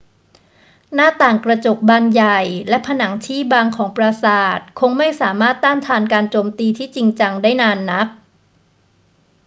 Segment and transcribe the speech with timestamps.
[0.93, 8.07] หน้าต่างกระจกบานใหญ่และผนังที่บางของปราสาทคงไม่สามารถต้านทานการโจมตีที่จริงจังได้นานนัก